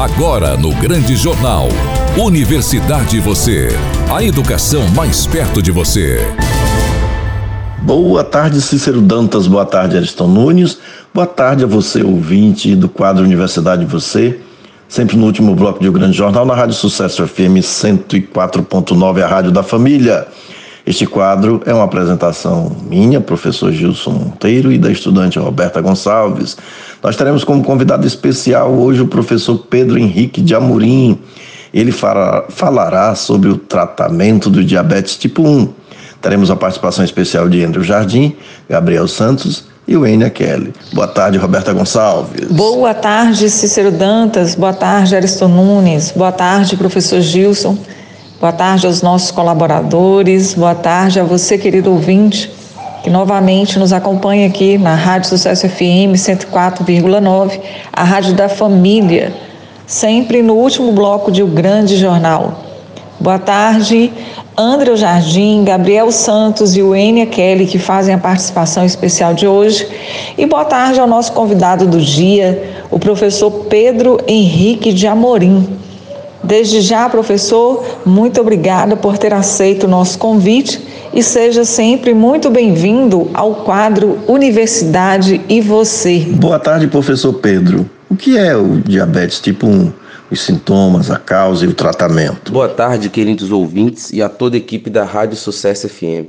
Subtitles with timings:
[0.00, 1.68] Agora no Grande Jornal.
[2.16, 3.68] Universidade Você.
[4.10, 6.26] A educação mais perto de você.
[7.82, 9.46] Boa tarde, Cícero Dantas.
[9.46, 10.78] Boa tarde, Ariston Nunes.
[11.12, 14.40] Boa tarde a você, ouvinte do quadro Universidade Você.
[14.88, 19.50] Sempre no último bloco de O Grande Jornal, na Rádio Sucesso FM 104.9, a Rádio
[19.50, 20.26] da Família.
[20.90, 26.56] Este quadro é uma apresentação minha, professor Gilson Monteiro, e da estudante Roberta Gonçalves.
[27.00, 31.16] Nós teremos como convidado especial hoje o professor Pedro Henrique de Amorim.
[31.72, 35.68] Ele falará sobre o tratamento do diabetes tipo 1.
[36.20, 38.34] Teremos a participação especial de Andrew Jardim,
[38.68, 40.02] Gabriel Santos e o
[40.34, 40.72] Kelly.
[40.92, 42.48] Boa tarde, Roberta Gonçalves.
[42.50, 44.56] Boa tarde, Cícero Dantas.
[44.56, 46.10] Boa tarde, Ariston Nunes.
[46.10, 47.78] Boa tarde, professor Gilson.
[48.40, 50.54] Boa tarde aos nossos colaboradores.
[50.54, 52.50] Boa tarde a você, querido ouvinte
[53.02, 57.60] que novamente nos acompanha aqui na Rádio Sucesso FM 104,9,
[57.92, 59.32] a Rádio da Família,
[59.86, 62.60] sempre no último bloco de O Grande Jornal.
[63.18, 64.10] Boa tarde,
[64.56, 66.92] André Jardim, Gabriel Santos e o
[67.30, 69.86] Kelly, que fazem a participação especial de hoje.
[70.36, 75.89] E boa tarde ao nosso convidado do dia, o professor Pedro Henrique de Amorim.
[76.42, 80.80] Desde já, professor, muito obrigada por ter aceito o nosso convite
[81.12, 86.20] e seja sempre muito bem-vindo ao quadro Universidade e Você.
[86.20, 87.88] Boa tarde, professor Pedro.
[88.08, 89.92] O que é o diabetes tipo 1?
[90.30, 92.52] Os sintomas, a causa e o tratamento.
[92.52, 96.26] Boa tarde, queridos ouvintes e a toda a equipe da Rádio Sucesso FM.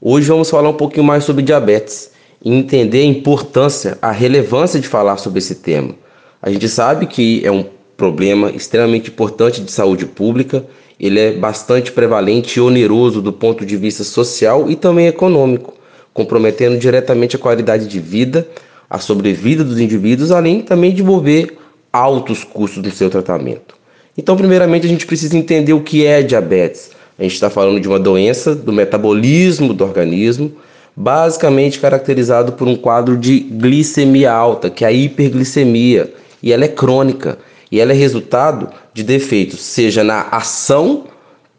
[0.00, 2.10] Hoje vamos falar um pouquinho mais sobre diabetes
[2.44, 5.94] e entender a importância, a relevância de falar sobre esse tema.
[6.42, 7.64] A gente sabe que é um
[7.96, 10.64] problema extremamente importante de saúde pública
[11.02, 15.74] ele é bastante prevalente e oneroso do ponto de vista social e também econômico,
[16.14, 18.46] comprometendo diretamente a qualidade de vida,
[18.88, 21.58] a sobrevida dos indivíduos, além também de envolver
[21.92, 23.74] altos custos no seu tratamento.
[24.16, 26.90] Então, primeiramente, a gente precisa entender o que é diabetes.
[27.18, 30.52] A gente está falando de uma doença do metabolismo do organismo,
[30.94, 36.68] basicamente caracterizado por um quadro de glicemia alta, que é a hiperglicemia, e ela é
[36.68, 37.38] crônica
[37.72, 41.04] e ela é resultado de defeitos, seja na ação,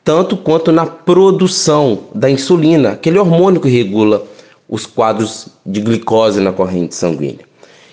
[0.03, 4.23] tanto quanto na produção da insulina, aquele hormônio que regula
[4.69, 7.45] os quadros de glicose na corrente sanguínea.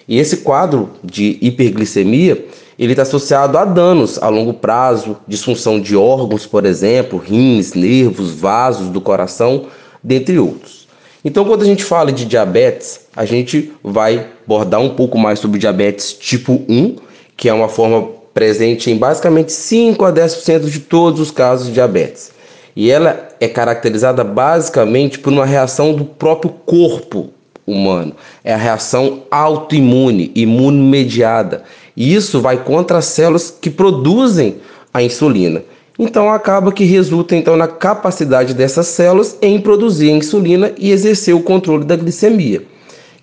[0.06, 2.44] E esse quadro de hiperglicemia,
[2.78, 8.32] ele está associado a danos a longo prazo, disfunção de órgãos, por exemplo, rins, nervos,
[8.32, 9.66] vasos do coração,
[10.03, 10.86] dentre outros.
[11.25, 15.59] Então, quando a gente fala de diabetes, a gente vai abordar um pouco mais sobre
[15.59, 16.97] diabetes tipo 1,
[17.41, 21.73] que é uma forma presente em basicamente 5 a 10% de todos os casos de
[21.73, 22.33] diabetes.
[22.77, 27.31] E ela é caracterizada basicamente por uma reação do próprio corpo
[27.67, 28.15] humano.
[28.45, 31.65] É a reação autoimune, imunomediada.
[31.97, 34.57] E isso vai contra as células que produzem
[34.93, 35.62] a insulina.
[35.99, 41.34] Então acaba que resulta então na capacidade dessas células em produzir a insulina e exercer
[41.34, 42.62] o controle da glicemia.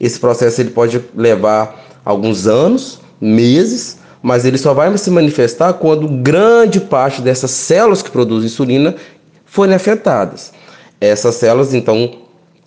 [0.01, 3.96] Esse processo ele pode levar alguns anos, meses,
[4.27, 8.93] mas ele só vai se manifestar quando grande parte dessas células que produzem insulina
[9.45, 10.51] forem afetadas.
[10.99, 12.11] Essas células, então,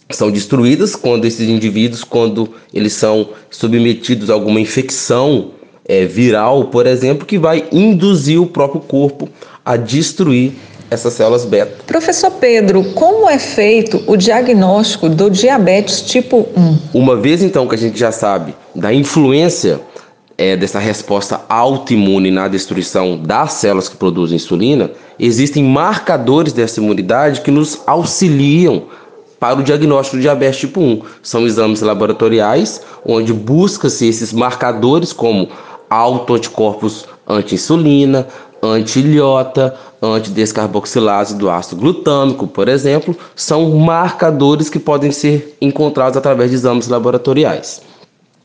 [0.08, 5.50] são destruídas quando esses indivíduos, quando eles são submetidos a alguma infecção
[5.84, 9.28] é, viral, por exemplo, que vai induzir o próprio corpo
[9.62, 10.52] a destruir
[10.90, 11.84] essas células beta.
[11.86, 16.78] Professor Pedro, como é feito o diagnóstico do diabetes tipo 1?
[16.94, 19.78] Uma vez então que a gente já sabe da influência
[20.40, 27.42] é, dessa resposta autoimune na destruição das células que produzem insulina, existem marcadores dessa imunidade
[27.42, 28.84] que nos auxiliam
[29.38, 31.02] para o diagnóstico de diabetes tipo 1.
[31.22, 35.46] São exames laboratoriais onde busca-se esses marcadores como
[35.90, 38.26] autoanticorpos anti-insulina,
[38.62, 46.56] anti-ilhota, antidescarboxilase do ácido glutâmico, por exemplo, são marcadores que podem ser encontrados através de
[46.56, 47.89] exames laboratoriais.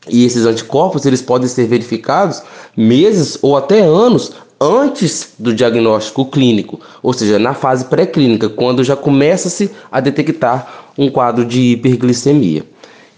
[0.08, 2.42] E esses anticorpos eles podem ser verificados
[2.76, 8.96] meses ou até anos antes do diagnóstico clínico, ou seja, na fase pré-clínica, quando já
[8.96, 12.64] começa-se a detectar um quadro de hiperglicemia.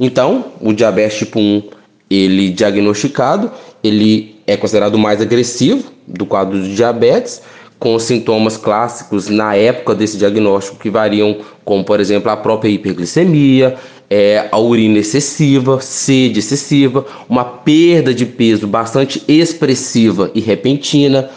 [0.00, 1.62] Então, o diabetes tipo 1,
[2.10, 3.50] ele diagnosticado,
[3.82, 7.40] ele é considerado mais agressivo do quadro de diabetes,
[7.78, 13.76] com sintomas clássicos na época desse diagnóstico que variam, como por exemplo a própria hiperglicemia,
[14.10, 21.30] é, a urina excessiva, sede excessiva, uma perda de peso bastante expressiva e repentina,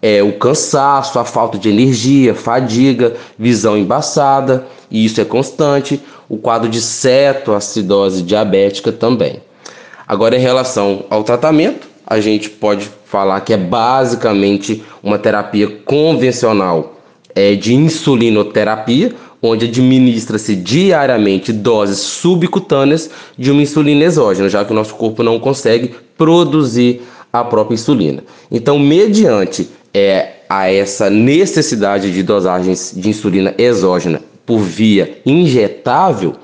[0.00, 6.36] é, o cansaço, a falta de energia, fadiga, visão embaçada, e isso é constante, o
[6.36, 9.40] quadro de cetoacidose diabética também.
[10.06, 16.96] Agora, em relação ao tratamento, a gente pode falar que é basicamente uma terapia convencional
[17.34, 24.74] é, de insulinoterapia, onde administra-se diariamente doses subcutâneas de uma insulina exógena, já que o
[24.74, 27.02] nosso corpo não consegue produzir
[27.32, 28.22] a própria insulina.
[28.50, 36.34] Então, mediante é, a essa necessidade de dosagens de insulina exógena por via injetável,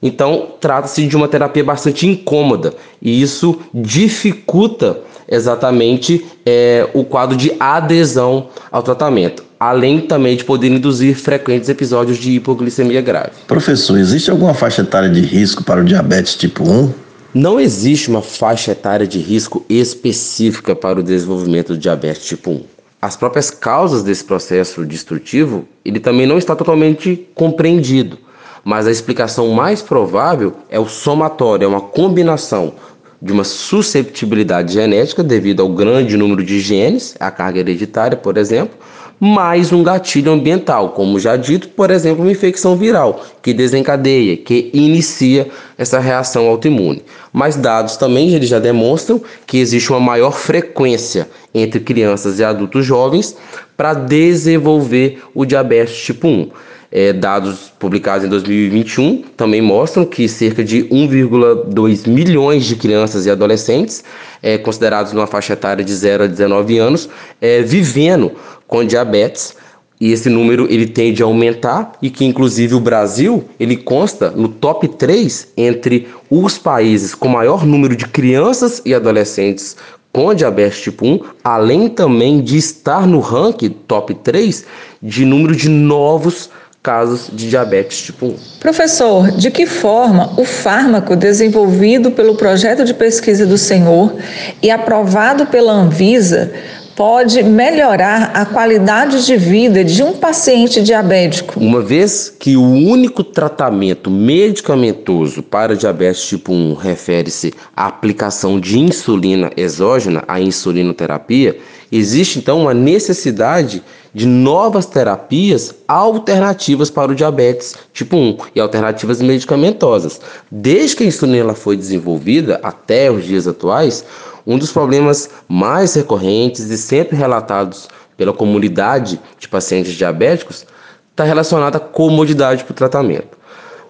[0.00, 2.72] então trata-se de uma terapia bastante incômoda
[3.02, 10.68] e isso dificulta exatamente é, o quadro de adesão ao tratamento, além também de poder
[10.68, 13.32] induzir frequentes episódios de hipoglicemia grave.
[13.46, 16.92] Professor, existe alguma faixa etária de risco para o diabetes tipo 1?
[17.34, 22.62] Não existe uma faixa etária de risco específica para o desenvolvimento do diabetes tipo 1.
[23.00, 28.18] As próprias causas desse processo destrutivo, ele também não está totalmente compreendido,
[28.64, 32.74] mas a explicação mais provável é o somatório, é uma combinação
[33.20, 38.76] de uma susceptibilidade genética devido ao grande número de genes, a carga hereditária, por exemplo,
[39.20, 44.70] mais um gatilho ambiental, como já dito, por exemplo, uma infecção viral, que desencadeia, que
[44.72, 47.02] inicia essa reação autoimune.
[47.32, 52.86] Mas dados também eles já demonstram que existe uma maior frequência entre crianças e adultos
[52.86, 53.36] jovens
[53.76, 56.50] para desenvolver o diabetes tipo 1.
[56.90, 63.30] É, dados publicados em 2021 também mostram que cerca de 1,2 milhões de crianças e
[63.30, 64.02] adolescentes,
[64.42, 67.10] é, considerados numa faixa etária de 0 a 19 anos,
[67.42, 68.32] é, vivendo
[68.68, 69.56] com diabetes.
[70.00, 74.48] E esse número ele tende a aumentar e que inclusive o Brasil ele consta no
[74.48, 79.76] top 3 entre os países com maior número de crianças e adolescentes
[80.12, 84.64] com diabetes tipo 1, além também de estar no ranking top 3
[85.02, 86.48] de número de novos
[86.80, 88.36] casos de diabetes tipo 1.
[88.60, 94.14] Professor, de que forma o fármaco desenvolvido pelo projeto de pesquisa do Senhor
[94.62, 96.52] e aprovado pela Anvisa
[96.98, 101.60] pode melhorar a qualidade de vida de um paciente diabético?
[101.60, 108.80] Uma vez que o único tratamento medicamentoso para diabetes tipo 1 refere-se à aplicação de
[108.80, 111.56] insulina exógena, a insulinoterapia,
[111.92, 113.80] existe então uma necessidade
[114.12, 120.20] de novas terapias alternativas para o diabetes tipo 1 e alternativas medicamentosas.
[120.50, 124.04] Desde que a insulina foi desenvolvida até os dias atuais,
[124.48, 127.86] um dos problemas mais recorrentes e sempre relatados
[128.16, 130.66] pela comunidade de pacientes diabéticos
[131.10, 133.36] está relacionado à comodidade para o tratamento.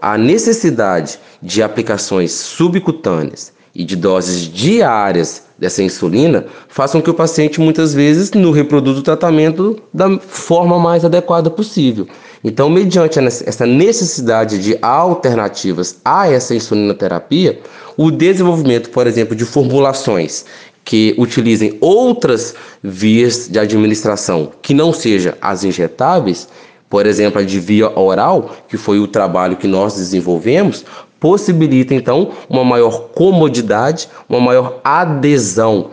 [0.03, 7.61] A necessidade de aplicações subcutâneas e de doses diárias dessa insulina façam que o paciente
[7.61, 12.09] muitas vezes não reproduza o tratamento da forma mais adequada possível.
[12.43, 17.61] Então, mediante essa necessidade de alternativas a essa insulinoterapia,
[17.99, 20.45] o desenvolvimento, por exemplo, de formulações
[20.85, 26.49] que utilizem outras vias de administração que não sejam as injetáveis,
[26.89, 30.85] por exemplo, a de via oral, que foi o trabalho que nós desenvolvemos,
[31.19, 35.91] possibilita então uma maior comodidade, uma maior adesão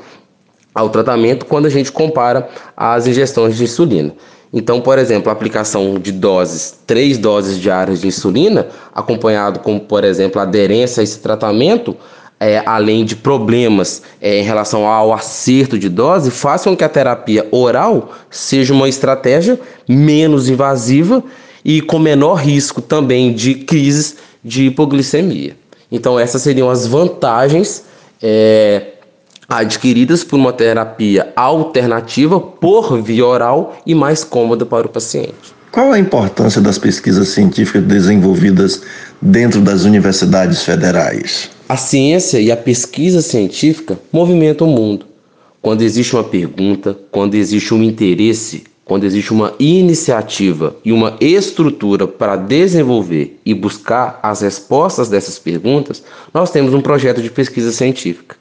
[0.76, 2.48] ao tratamento quando a gente compara
[2.78, 4.14] as injeções de insulina.
[4.58, 10.06] Então, por exemplo, a aplicação de doses, três doses diárias de insulina, acompanhado com, por
[10.06, 11.94] exemplo, aderência a esse tratamento,
[12.40, 17.46] é, além de problemas é, em relação ao acerto de dose, façam que a terapia
[17.52, 19.60] oral seja uma estratégia
[19.90, 21.22] menos invasiva
[21.64, 25.58] e com menor risco também de crises de hipoglicemia.
[25.92, 27.84] Então, essas seriam as vantagens
[28.24, 28.94] é,
[29.48, 35.54] adquiridas por uma terapia alternativa por via oral e mais cômoda para o paciente.
[35.72, 38.82] Qual a importância das pesquisas científicas desenvolvidas
[39.22, 41.50] dentro das universidades federais?
[41.68, 45.06] A ciência e a pesquisa científica movimentam o mundo.
[45.62, 52.08] Quando existe uma pergunta, quando existe um interesse, quando existe uma iniciativa e uma estrutura
[52.08, 58.38] para desenvolver e buscar as respostas dessas perguntas, nós temos um projeto de pesquisa científica.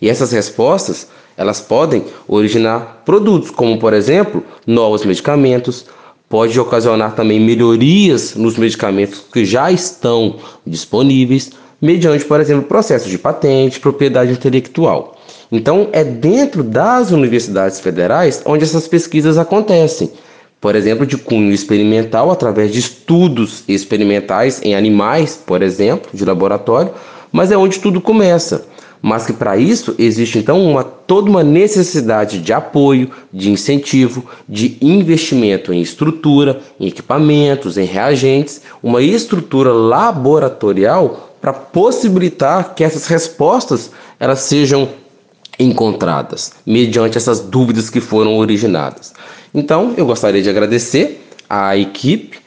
[0.00, 5.86] E essas respostas, elas podem originar produtos, como por exemplo, novos medicamentos,
[6.28, 10.36] pode ocasionar também melhorias nos medicamentos que já estão
[10.66, 11.50] disponíveis,
[11.80, 15.16] mediante, por exemplo, processos de patente, propriedade intelectual.
[15.50, 20.10] Então, é dentro das universidades federais onde essas pesquisas acontecem.
[20.60, 26.92] Por exemplo, de cunho experimental, através de estudos experimentais em animais, por exemplo, de laboratório,
[27.30, 28.66] mas é onde tudo começa
[29.00, 34.76] mas que para isso existe então uma, toda uma necessidade de apoio, de incentivo, de
[34.80, 43.90] investimento em estrutura, em equipamentos, em reagentes, uma estrutura laboratorial para possibilitar que essas respostas
[44.18, 44.88] elas sejam
[45.58, 49.12] encontradas, mediante essas dúvidas que foram originadas.
[49.52, 52.38] Então, eu gostaria de agradecer à equipe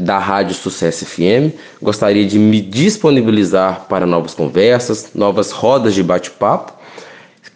[0.00, 6.72] da Rádio Sucesso FM, gostaria de me disponibilizar para novas conversas, novas rodas de bate-papo,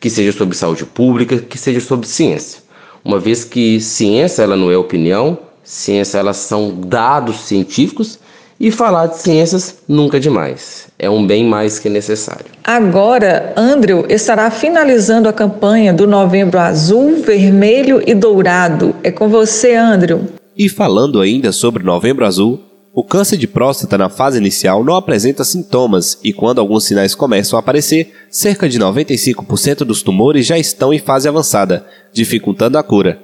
[0.01, 2.61] que seja sobre saúde pública, que seja sobre ciência.
[3.05, 8.19] Uma vez que ciência ela não é opinião, ciência elas são dados científicos
[8.59, 10.87] e falar de ciências nunca é demais.
[10.99, 12.47] É um bem mais que necessário.
[12.63, 18.95] Agora, Andrew estará finalizando a campanha do Novembro Azul, Vermelho e Dourado.
[19.03, 20.42] É com você, Andrew.
[20.63, 22.61] E falando ainda sobre Novembro Azul,
[22.95, 27.57] o câncer de próstata na fase inicial não apresenta sintomas e quando alguns sinais começam
[27.57, 33.21] a aparecer, cerca de 95% dos tumores já estão em fase avançada, dificultando a cura.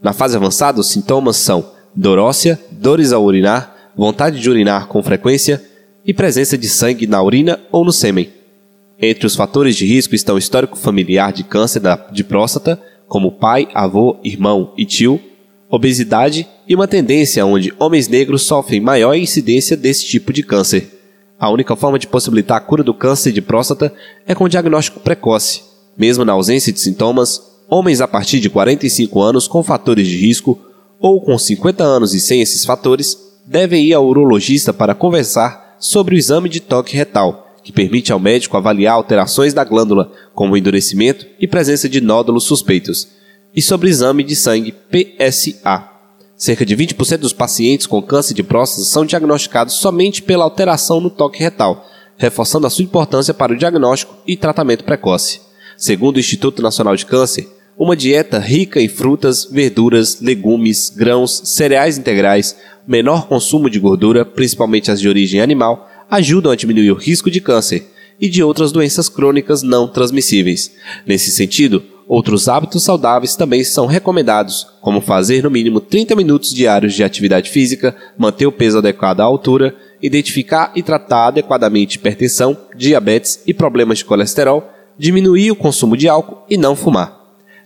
[0.00, 5.02] Na fase avançada, os sintomas são dor óssea, dores ao urinar, vontade de urinar com
[5.02, 5.60] frequência
[6.06, 8.30] e presença de sangue na urina ou no sêmen.
[9.02, 11.82] Entre os fatores de risco estão o histórico familiar de câncer
[12.12, 15.20] de próstata, como pai, avô, irmão e tio,
[15.70, 20.98] obesidade e uma tendência onde homens negros sofrem maior incidência desse tipo de câncer.
[21.38, 23.92] A única forma de possibilitar a cura do câncer de próstata
[24.26, 25.62] é com diagnóstico precoce.
[25.96, 30.58] Mesmo na ausência de sintomas, homens a partir de 45 anos com fatores de risco
[30.98, 36.14] ou com 50 anos e sem esses fatores devem ir ao urologista para conversar sobre
[36.14, 41.26] o exame de toque retal, que permite ao médico avaliar alterações da glândula, como endurecimento
[41.38, 43.08] e presença de nódulos suspeitos,
[43.58, 45.90] e sobre exame de sangue PSA.
[46.36, 51.10] Cerca de 20% dos pacientes com câncer de próstata são diagnosticados somente pela alteração no
[51.10, 51.84] toque retal,
[52.16, 55.40] reforçando a sua importância para o diagnóstico e tratamento precoce.
[55.76, 61.98] Segundo o Instituto Nacional de Câncer, uma dieta rica em frutas, verduras, legumes, grãos, cereais
[61.98, 62.54] integrais,
[62.86, 67.40] menor consumo de gordura, principalmente as de origem animal, ajudam a diminuir o risco de
[67.40, 67.88] câncer
[68.20, 70.70] e de outras doenças crônicas não transmissíveis.
[71.04, 76.94] Nesse sentido, outros hábitos saudáveis também são recomendados, como fazer no mínimo 30 minutos diários
[76.94, 83.40] de atividade física, manter o peso adequado à altura, identificar e tratar adequadamente hipertensão, diabetes
[83.46, 84.66] e problemas de colesterol,
[84.98, 87.18] diminuir o consumo de álcool e não fumar.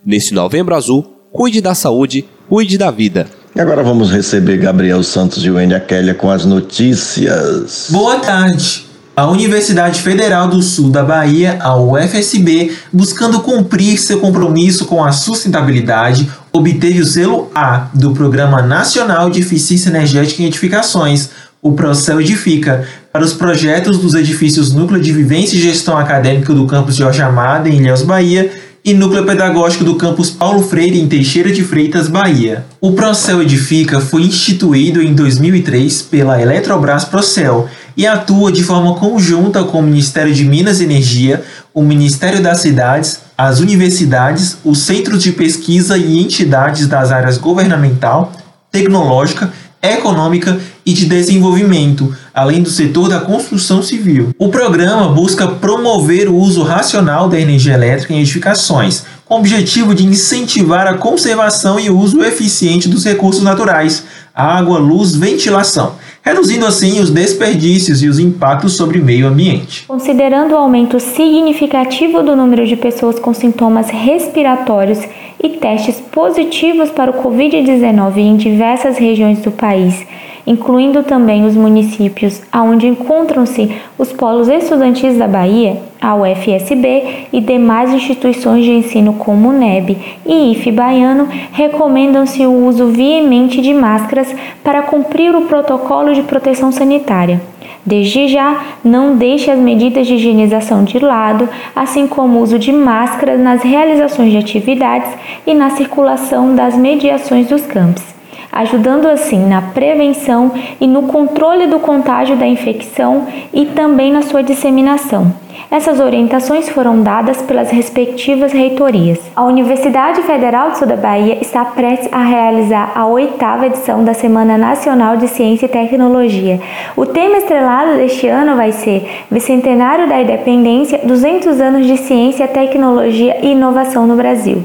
[0.05, 3.29] Neste Novembro Azul, cuide da saúde, cuide da vida.
[3.55, 7.89] E agora vamos receber Gabriel Santos e Wendy Aquélia com as notícias.
[7.91, 8.92] Boa tarde.
[9.15, 15.13] A Universidade Federal do Sul da Bahia, a UFSB, buscando cumprir seu compromisso com a
[15.13, 21.29] sustentabilidade, obteve o selo A do Programa Nacional de Eficiência Energética em Edificações,
[21.61, 26.67] o Procel Edifica, para os projetos dos edifícios Núcleo de Vivência e Gestão Acadêmica do
[26.67, 28.51] campus Jorge Amado, em Ilhéus, Bahia,
[28.85, 32.65] e Núcleo Pedagógico do Campus Paulo Freire, em Teixeira de Freitas, Bahia.
[32.81, 39.65] O Procel Edifica foi instituído em 2003 pela Eletrobras Procel e atua de forma conjunta
[39.65, 41.43] com o Ministério de Minas e Energia,
[41.75, 48.33] o Ministério das Cidades, as universidades, os centros de pesquisa e entidades das áreas governamental,
[48.71, 54.31] tecnológica, econômica e de desenvolvimento, além do setor da construção civil.
[54.39, 59.93] O programa busca promover o uso racional da energia elétrica em edificações, com o objetivo
[59.93, 66.65] de incentivar a conservação e o uso eficiente dos recursos naturais, água, luz, ventilação, reduzindo
[66.65, 69.85] assim os desperdícios e os impactos sobre o meio ambiente.
[69.87, 75.01] Considerando o aumento significativo do número de pessoas com sintomas respiratórios
[75.43, 80.07] e testes positivos para o Covid-19 em diversas regiões do país,
[80.47, 87.93] incluindo também os municípios onde encontram-se os polos estudantis da Bahia, a UFSB e demais
[87.93, 89.97] instituições de ensino como o NEB
[90.27, 94.35] e IFE Baiano, recomendam-se o uso veemente de máscaras
[94.65, 97.41] para cumprir o protocolo de proteção sanitária.
[97.85, 102.73] Desde já, não deixe as medidas de higienização de lado, assim como o uso de
[102.73, 105.11] máscaras nas realizações de atividades
[105.45, 108.12] e na circulação das mediações dos campos
[108.53, 114.43] ajudando assim na prevenção e no controle do contágio da infecção e também na sua
[114.43, 115.33] disseminação.
[115.71, 119.19] Essas orientações foram dadas pelas respectivas reitorias.
[119.35, 124.13] A Universidade Federal do Sul da Bahia está prestes a realizar a oitava edição da
[124.13, 126.61] Semana Nacional de Ciência e Tecnologia.
[126.95, 133.39] O tema estrelado deste ano vai ser Bicentenário da Independência, 200 anos de ciência, tecnologia
[133.43, 134.63] e inovação no Brasil.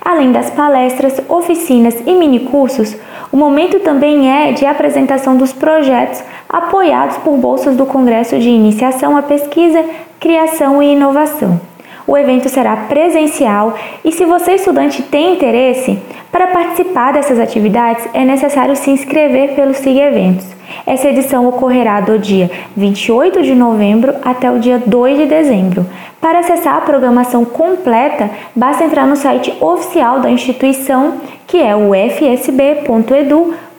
[0.00, 2.96] Além das palestras, oficinas e minicursos,
[3.32, 9.16] o momento também é de apresentação dos projetos apoiados por bolsas do Congresso de Iniciação
[9.16, 9.84] à Pesquisa,
[10.18, 11.69] Criação e Inovação.
[12.06, 15.98] O evento será presencial e, se você estudante tem interesse,
[16.30, 20.46] Para participar dessas atividades, é necessário se inscrever pelo SIG Eventos.
[20.86, 25.84] Essa edição ocorrerá do dia 28 de novembro até o dia 2 de dezembro.
[26.20, 31.14] Para acessar a programação completa, basta entrar no site oficial da instituição,
[31.48, 33.69] que é o fsb.edu.br.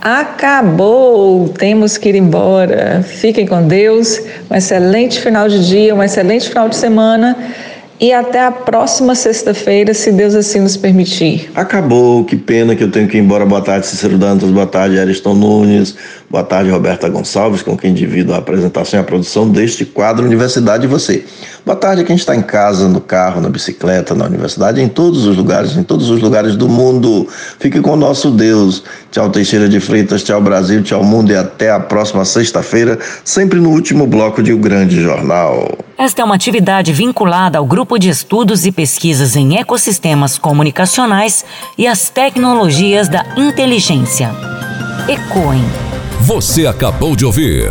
[0.00, 1.48] Acabou!
[1.50, 3.02] Temos que ir embora.
[3.02, 4.20] Fiquem com Deus.
[4.50, 7.36] Um excelente final de dia, um excelente final de semana
[8.00, 11.50] e até a próxima sexta-feira, se Deus assim nos permitir.
[11.54, 13.44] Acabou, que pena que eu tenho que ir embora.
[13.44, 15.96] Boa tarde, Cícero Dantas, boa tarde, Ariston Nunes,
[16.30, 20.84] boa tarde, Roberta Gonçalves, com quem divido a apresentação e a produção deste quadro Universidade
[20.84, 21.24] e Você.
[21.68, 25.26] Boa tarde a quem está em casa, no carro, na bicicleta, na universidade, em todos
[25.26, 27.28] os lugares, em todos os lugares do mundo.
[27.60, 28.82] Fique com o nosso Deus.
[29.10, 33.68] Tchau, Teixeira de Freitas, tchau, Brasil, tchau, mundo e até a próxima sexta-feira, sempre no
[33.68, 35.68] último bloco de O Grande Jornal.
[35.98, 41.44] Esta é uma atividade vinculada ao Grupo de Estudos e Pesquisas em Ecossistemas Comunicacionais
[41.76, 44.30] e as Tecnologias da Inteligência.
[45.06, 45.62] ECOIN.
[46.22, 47.70] Você acabou de ouvir.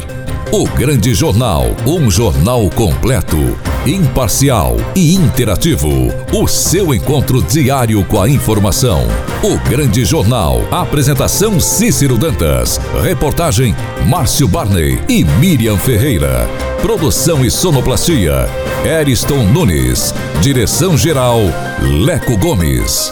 [0.49, 5.89] O Grande Jornal, um jornal completo, imparcial e interativo.
[6.33, 9.07] O seu encontro diário com a informação.
[9.41, 10.61] O Grande Jornal.
[10.69, 12.79] Apresentação Cícero Dantas.
[13.01, 13.73] Reportagem
[14.05, 16.49] Márcio Barney e Miriam Ferreira.
[16.81, 18.49] Produção e sonoplastia
[18.85, 20.13] Eriston Nunes.
[20.41, 21.39] Direção geral
[21.81, 23.11] Leco Gomes.